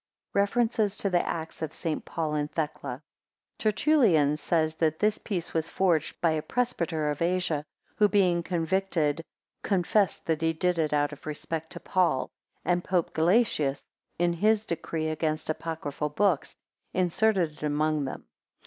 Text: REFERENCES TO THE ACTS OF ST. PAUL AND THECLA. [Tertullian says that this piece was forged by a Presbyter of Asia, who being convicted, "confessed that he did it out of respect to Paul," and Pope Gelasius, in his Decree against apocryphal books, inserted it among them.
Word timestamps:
REFERENCES 0.33 0.97
TO 0.97 1.11
THE 1.11 1.23
ACTS 1.23 1.61
OF 1.61 1.73
ST. 1.73 2.05
PAUL 2.05 2.33
AND 2.33 2.51
THECLA. 2.53 3.03
[Tertullian 3.59 4.35
says 4.35 4.73
that 4.77 4.97
this 4.97 5.19
piece 5.19 5.53
was 5.53 5.67
forged 5.67 6.19
by 6.21 6.31
a 6.31 6.41
Presbyter 6.41 7.11
of 7.11 7.21
Asia, 7.21 7.63
who 7.97 8.07
being 8.09 8.41
convicted, 8.41 9.23
"confessed 9.61 10.25
that 10.25 10.41
he 10.41 10.53
did 10.53 10.79
it 10.79 10.91
out 10.91 11.13
of 11.13 11.27
respect 11.27 11.71
to 11.73 11.79
Paul," 11.79 12.31
and 12.65 12.83
Pope 12.83 13.13
Gelasius, 13.13 13.83
in 14.17 14.33
his 14.33 14.65
Decree 14.65 15.07
against 15.09 15.51
apocryphal 15.51 16.09
books, 16.09 16.55
inserted 16.95 17.51
it 17.51 17.61
among 17.61 18.05
them. 18.05 18.25